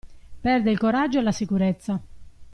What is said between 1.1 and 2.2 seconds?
e la sicurezza.